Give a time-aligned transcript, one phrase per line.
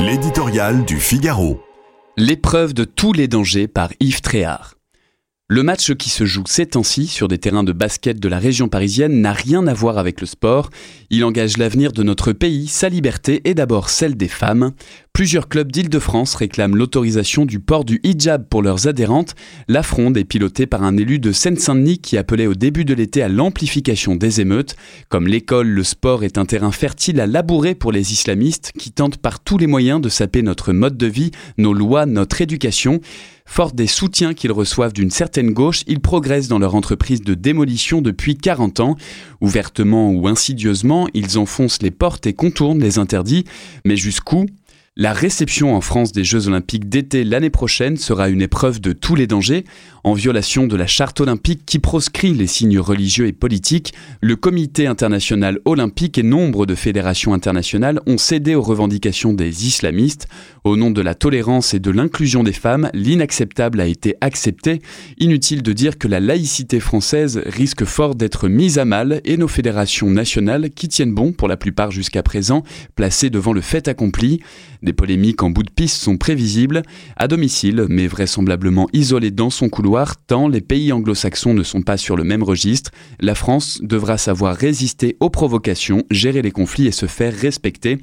[0.00, 1.60] L'éditorial du Figaro.
[2.16, 4.76] L'épreuve de tous les dangers par Yves Tréhard.
[5.48, 8.68] Le match qui se joue ces temps-ci sur des terrains de basket de la région
[8.68, 10.70] parisienne n'a rien à voir avec le sport.
[11.10, 14.72] Il engage l'avenir de notre pays, sa liberté et d'abord celle des femmes.
[15.18, 19.34] Plusieurs clubs d'Île-de-France réclament l'autorisation du port du hijab pour leurs adhérentes.
[19.66, 23.20] La fronde est pilotée par un élu de Seine-Saint-Denis qui appelait au début de l'été
[23.22, 24.76] à l'amplification des émeutes.
[25.08, 29.16] Comme l'école, le sport est un terrain fertile à labourer pour les islamistes qui tentent
[29.16, 33.00] par tous les moyens de saper notre mode de vie, nos lois, notre éducation.
[33.44, 38.02] Fort des soutiens qu'ils reçoivent d'une certaine gauche, ils progressent dans leur entreprise de démolition
[38.02, 38.96] depuis 40 ans.
[39.40, 43.42] Ouvertement ou insidieusement, ils enfoncent les portes et contournent les interdits.
[43.84, 44.46] Mais jusqu'où?
[45.00, 49.14] La réception en France des Jeux olympiques d'été l'année prochaine sera une épreuve de tous
[49.14, 49.64] les dangers.
[50.02, 54.88] En violation de la charte olympique qui proscrit les signes religieux et politiques, le Comité
[54.88, 60.26] international olympique et nombre de fédérations internationales ont cédé aux revendications des islamistes.
[60.64, 64.82] Au nom de la tolérance et de l'inclusion des femmes, l'inacceptable a été accepté.
[65.18, 69.46] Inutile de dire que la laïcité française risque fort d'être mise à mal et nos
[69.46, 72.64] fédérations nationales, qui tiennent bon pour la plupart jusqu'à présent,
[72.96, 74.40] placées devant le fait accompli.
[74.88, 76.82] Des polémiques en bout de piste sont prévisibles,
[77.18, 81.98] à domicile, mais vraisemblablement isolées dans son couloir, tant les pays anglo-saxons ne sont pas
[81.98, 82.90] sur le même registre.
[83.20, 87.98] La France devra savoir résister aux provocations, gérer les conflits et se faire respecter.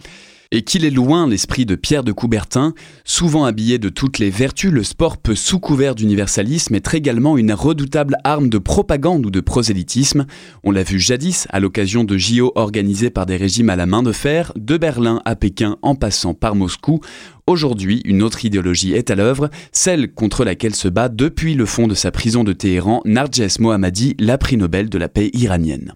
[0.51, 4.71] Et qu'il est loin l'esprit de Pierre de Coubertin, souvent habillé de toutes les vertus,
[4.71, 9.39] le sport peut, sous couvert d'universalisme, être également une redoutable arme de propagande ou de
[9.41, 10.25] prosélytisme.
[10.63, 14.03] On l'a vu jadis à l'occasion de JO organisés par des régimes à la main
[14.03, 16.99] de fer, de Berlin à Pékin en passant par Moscou.
[17.47, 21.87] Aujourd'hui, une autre idéologie est à l'œuvre, celle contre laquelle se bat depuis le fond
[21.87, 25.83] de sa prison de Téhéran Narges Mohammadi, la prix Nobel de la paix iranienne.